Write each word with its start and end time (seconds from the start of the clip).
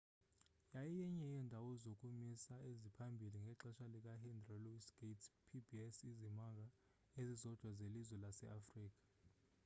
yayiyenye 0.73 1.23
yeendawo 1.31 1.69
zokumisa 1.83 2.53
eziphambili 2.71 3.37
ngexesha 3.45 3.85
likahenry 3.93 4.57
louis 4.63 4.85
gates 4.99 5.25
pbs 5.47 5.97
izimanga 6.11 6.65
ezizodwa 7.19 7.69
zelizwe 7.77 8.15
laseafrika 8.23 9.05